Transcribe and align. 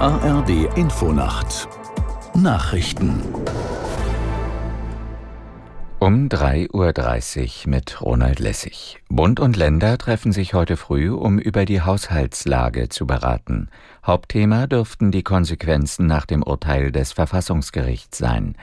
ARD 0.00 0.76
Infonacht 0.76 1.68
Nachrichten 2.32 3.20
um 5.98 6.28
3.30 6.28 7.66
Uhr 7.66 7.70
mit 7.70 8.00
Ronald 8.00 8.38
Lessig. 8.38 9.00
Bund 9.08 9.40
und 9.40 9.56
Länder 9.56 9.98
treffen 9.98 10.30
sich 10.30 10.54
heute 10.54 10.76
früh, 10.76 11.10
um 11.10 11.40
über 11.40 11.64
die 11.64 11.80
Haushaltslage 11.80 12.88
zu 12.88 13.08
beraten. 13.08 13.70
Hauptthema 14.06 14.68
dürften 14.68 15.10
die 15.10 15.24
Konsequenzen 15.24 16.06
nach 16.06 16.26
dem 16.26 16.44
Urteil 16.44 16.92
des 16.92 17.10
Verfassungsgerichts 17.10 18.18
sein. 18.18 18.54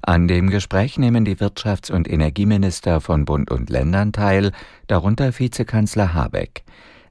An 0.00 0.28
dem 0.28 0.48
Gespräch 0.48 0.96
nehmen 0.96 1.24
die 1.24 1.38
Wirtschafts- 1.38 1.90
und 1.90 2.08
Energieminister 2.08 3.00
von 3.00 3.24
Bund 3.24 3.50
und 3.50 3.68
Ländern 3.68 4.12
teil, 4.12 4.52
darunter 4.86 5.36
Vizekanzler 5.36 6.14
Habeck. 6.14 6.62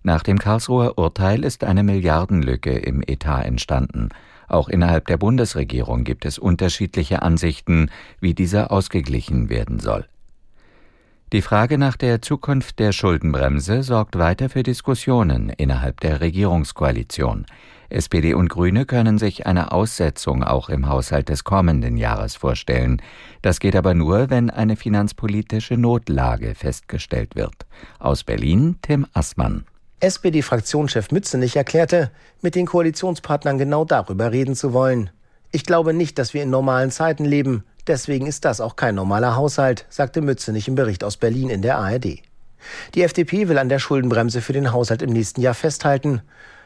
Nach 0.03 0.21
dem 0.21 0.37
Karlsruher 0.37 0.97
Urteil 0.97 1.45
ist 1.45 1.63
eine 1.63 1.81
Milliardenlücke 1.81 2.71
im 2.71 3.01
Etat 3.01 3.43
entstanden. 3.43 4.09
Auch 4.49 4.67
innerhalb 4.67 5.07
der 5.07 5.15
Bundesregierung 5.17 6.03
gibt 6.03 6.25
es 6.25 6.37
unterschiedliche 6.37 7.21
Ansichten, 7.21 7.89
wie 8.19 8.33
diese 8.33 8.69
ausgeglichen 8.69 9.49
werden 9.49 9.79
soll. 9.79 10.05
Die 11.31 11.41
Frage 11.41 11.77
nach 11.77 11.95
der 11.95 12.21
Zukunft 12.21 12.77
der 12.77 12.91
Schuldenbremse 12.91 13.81
sorgt 13.81 14.19
weiter 14.19 14.49
für 14.49 14.61
Diskussionen 14.61 15.49
innerhalb 15.49 16.01
der 16.01 16.21
Regierungskoalition. 16.21 17.45
SPD 17.89 18.33
und 18.33 18.49
Grüne 18.49 18.85
können 18.85 19.17
sich 19.17 19.47
eine 19.47 19.71
Aussetzung 19.71 20.43
auch 20.43 20.69
im 20.69 20.89
Haushalt 20.89 21.29
des 21.29 21.43
kommenden 21.43 21.95
Jahres 21.95 22.35
vorstellen. 22.35 23.01
Das 23.41 23.59
geht 23.59 23.75
aber 23.75 23.93
nur, 23.93 24.29
wenn 24.29 24.49
eine 24.49 24.75
finanzpolitische 24.75 25.77
Notlage 25.77 26.55
festgestellt 26.55 27.35
wird. 27.35 27.65
Aus 27.99 28.23
Berlin 28.23 28.77
Tim 28.81 29.07
Assmann. 29.13 29.65
SPD-Fraktionschef 30.03 31.11
Mützenich 31.11 31.55
erklärte, 31.55 32.11
mit 32.41 32.55
den 32.55 32.65
Koalitionspartnern 32.65 33.57
genau 33.57 33.85
darüber 33.85 34.33
reden 34.33 34.53
zu 34.53 34.73
wollen. 34.73 35.09
Ich 35.53 35.63
glaube 35.63 35.93
nicht, 35.93 36.19
dass 36.19 36.33
wir 36.33 36.43
in 36.43 36.49
normalen 36.49 36.91
Zeiten 36.91 37.23
leben. 37.23 37.63
Deswegen 37.87 38.27
ist 38.27 38.43
das 38.43 38.59
auch 38.59 38.75
kein 38.75 38.95
normaler 38.95 39.37
Haushalt, 39.37 39.85
sagte 39.87 40.19
Mützenich 40.19 40.67
im 40.67 40.75
Bericht 40.75 41.05
aus 41.05 41.15
Berlin 41.15 41.49
in 41.49 41.61
der 41.61 41.77
ARD. 41.77 42.21
Die 42.95 43.01
FDP 43.01 43.47
will 43.47 43.57
an 43.57 43.69
der 43.69 43.79
Schuldenbremse 43.79 44.41
für 44.41 44.51
den 44.51 44.73
Haushalt 44.73 45.01
im 45.01 45.11
nächsten 45.11 45.39
Jahr 45.39 45.53
festhalten. 45.53 46.21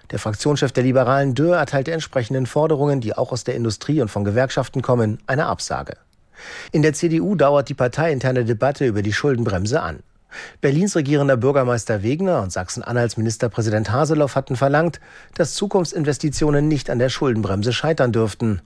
Der 0.10 0.18
Fraktionschef 0.18 0.72
der 0.72 0.84
Liberalen 0.84 1.36
Dürr 1.36 1.58
erteilte 1.58 1.92
entsprechenden 1.92 2.48
Forderungen, 2.48 3.02
die 3.02 3.16
auch 3.16 3.32
aus 3.32 3.44
der 3.44 3.54
Industrie 3.54 4.02
und 4.02 4.10
von 4.10 4.24
Gewerkschaften 4.24 4.82
kommen, 4.82 5.20
eine 5.28 5.46
Absage. 5.46 5.98
In 6.72 6.82
der 6.82 6.94
CDU 6.94 7.36
dauert 7.36 7.70
die 7.70 7.76
parteiinterne 7.76 8.46
Debatte 8.46 8.88
über 8.88 9.04
die 9.04 9.14
Schuldenbremse 9.14 9.80
an. 9.80 10.00
Berlins 10.62 10.96
regierender 10.96 11.38
Bürgermeister 11.38 12.04
Wegner 12.04 12.42
und 12.42 12.52
Sachsen-Anhalts 12.52 13.18
Ministerpräsident 13.18 13.92
Haseloff 13.92 14.36
hatten 14.36 14.56
verlangt, 14.56 15.00
dass 15.36 15.54
Zukunftsinvestitionen 15.54 16.68
nicht 16.68 16.90
an 16.90 17.00
der 17.00 17.10
Schuldenbremse 17.10 17.74
scheitern 17.74 18.12
dürften. 18.12 18.62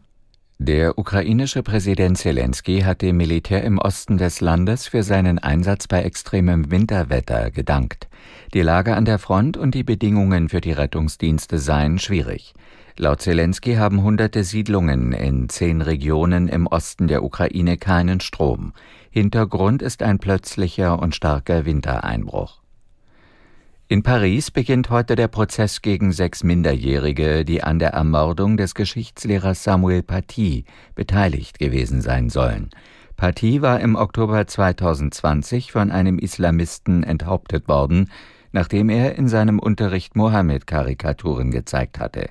Der 0.64 1.00
ukrainische 1.00 1.64
Präsident 1.64 2.20
Zelensky 2.20 2.82
hat 2.82 3.02
dem 3.02 3.18
Militär 3.18 3.64
im 3.64 3.80
Osten 3.80 4.20
des 4.20 4.42
Landes 4.42 4.88
für 4.88 5.02
seinen 5.02 5.40
Einsatz 5.40 5.88
bei 5.88 6.04
extremem 6.04 6.70
Winterwetter 6.70 7.50
gedankt. 7.50 8.10
Die 8.54 8.62
Lage 8.62 8.96
an 8.96 9.06
der 9.06 9.18
Front 9.18 9.58
und 9.58 9.74
die 9.74 9.84
Bedingungen 9.84 10.50
für 10.50 10.62
die 10.62 10.74
Rettungsdienste 10.74 11.58
seien 11.58 11.98
schwierig. 11.98 12.54
Laut 12.96 13.22
Zelensky 13.22 13.74
haben 13.74 14.04
hunderte 14.04 14.44
Siedlungen 14.44 15.14
in 15.14 15.50
zehn 15.50 15.82
Regionen 15.82 16.48
im 16.48 16.68
Osten 16.68 17.08
der 17.08 17.24
Ukraine 17.24 17.78
keinen 17.78 18.20
Strom. 18.20 18.74
Hintergrund 19.10 19.82
ist 19.82 20.04
ein 20.04 20.20
plötzlicher 20.20 21.00
und 21.00 21.16
starker 21.16 21.66
Wintereinbruch. 21.66 22.61
In 23.92 24.04
Paris 24.04 24.52
beginnt 24.52 24.90
heute 24.90 25.18
der 25.18 25.28
Prozess 25.28 25.82
gegen 25.82 26.14
sechs 26.14 26.46
Minderjährige, 26.46 27.44
die 27.44 27.62
an 27.62 27.78
der 27.78 27.90
Ermordung 27.90 28.56
des 28.56 28.74
Geschichtslehrers 28.74 29.66
Samuel 29.66 30.02
Paty 30.02 30.64
beteiligt 30.96 31.60
gewesen 31.60 32.00
sein 32.00 32.30
sollen. 32.30 32.70
Paty 33.18 33.62
war 33.62 33.82
im 33.82 33.98
Oktober 33.98 34.48
2020 34.48 35.74
von 35.74 35.92
einem 35.92 36.20
Islamisten 36.20 37.04
enthauptet 37.04 37.68
worden, 37.68 38.10
nachdem 38.54 38.88
er 38.88 39.18
in 39.18 39.28
seinem 39.28 39.60
Unterricht 39.60 40.16
Mohammed-Karikaturen 40.16 41.52
gezeigt 41.52 42.00
hatte. 42.00 42.30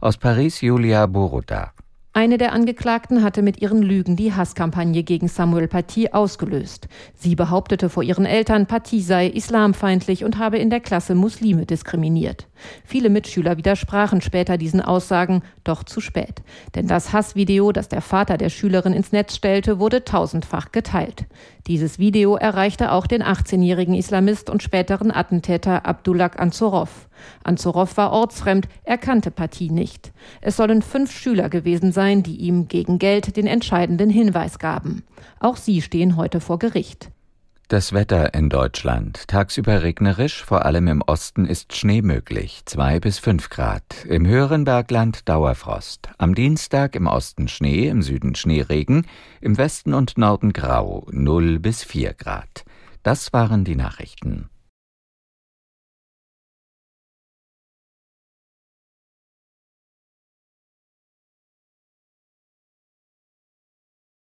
Aus 0.00 0.16
Paris 0.16 0.60
Julia 0.60 1.06
Boruta. 1.06 1.72
Eine 2.16 2.38
der 2.38 2.54
Angeklagten 2.54 3.22
hatte 3.22 3.42
mit 3.42 3.60
ihren 3.60 3.82
Lügen 3.82 4.16
die 4.16 4.32
Hasskampagne 4.32 5.02
gegen 5.02 5.28
Samuel 5.28 5.68
Paty 5.68 6.08
ausgelöst. 6.12 6.88
Sie 7.12 7.34
behauptete 7.34 7.90
vor 7.90 8.02
ihren 8.02 8.24
Eltern, 8.24 8.64
Paty 8.64 9.02
sei 9.02 9.26
islamfeindlich 9.26 10.24
und 10.24 10.38
habe 10.38 10.56
in 10.56 10.70
der 10.70 10.80
Klasse 10.80 11.14
Muslime 11.14 11.66
diskriminiert. 11.66 12.46
Viele 12.86 13.10
Mitschüler 13.10 13.58
widersprachen 13.58 14.22
später 14.22 14.56
diesen 14.56 14.80
Aussagen, 14.80 15.42
doch 15.62 15.84
zu 15.84 16.00
spät. 16.00 16.40
Denn 16.74 16.86
das 16.86 17.12
Hassvideo, 17.12 17.70
das 17.70 17.90
der 17.90 18.00
Vater 18.00 18.38
der 18.38 18.48
Schülerin 18.48 18.94
ins 18.94 19.12
Netz 19.12 19.36
stellte, 19.36 19.78
wurde 19.78 20.02
tausendfach 20.02 20.72
geteilt. 20.72 21.26
Dieses 21.66 21.98
Video 21.98 22.36
erreichte 22.36 22.92
auch 22.92 23.06
den 23.06 23.22
18-jährigen 23.22 23.94
Islamist 23.94 24.48
und 24.48 24.62
späteren 24.62 25.10
Attentäter 25.10 25.84
Abdullah 25.84 26.30
Ansorov. 26.38 27.08
Ansorov 27.44 27.96
war 27.96 28.12
ortsfremd, 28.12 28.68
er 28.84 28.98
kannte 28.98 29.30
Paty 29.30 29.70
nicht. 29.70 30.12
Es 30.40 30.56
sollen 30.56 30.82
fünf 30.82 31.12
Schüler 31.12 31.48
gewesen 31.48 31.92
sein, 31.92 32.22
die 32.22 32.36
ihm 32.36 32.68
gegen 32.68 32.98
Geld 32.98 33.36
den 33.36 33.46
entscheidenden 33.46 34.10
Hinweis 34.10 34.58
gaben. 34.58 35.04
Auch 35.40 35.56
sie 35.56 35.82
stehen 35.82 36.16
heute 36.16 36.40
vor 36.40 36.58
Gericht. 36.58 37.10
Das 37.68 37.92
Wetter 37.92 38.32
in 38.32 38.48
Deutschland. 38.48 39.26
Tagsüber 39.26 39.82
regnerisch, 39.82 40.44
vor 40.44 40.64
allem 40.64 40.86
im 40.86 41.02
Osten 41.02 41.46
ist 41.46 41.74
Schnee 41.74 42.00
möglich, 42.00 42.62
zwei 42.64 43.00
bis 43.00 43.18
fünf 43.18 43.50
Grad. 43.50 44.04
Im 44.04 44.24
höheren 44.24 44.64
Bergland 44.64 45.28
Dauerfrost. 45.28 46.08
Am 46.16 46.36
Dienstag 46.36 46.94
im 46.94 47.08
Osten 47.08 47.48
Schnee, 47.48 47.88
im 47.88 48.02
Süden 48.02 48.36
Schneeregen, 48.36 49.04
im 49.40 49.58
Westen 49.58 49.94
und 49.94 50.16
Norden 50.16 50.52
grau, 50.52 51.08
null 51.10 51.58
bis 51.58 51.82
vier 51.82 52.14
Grad. 52.14 52.64
Das 53.02 53.32
waren 53.32 53.64
die 53.64 53.74
Nachrichten. 53.74 54.48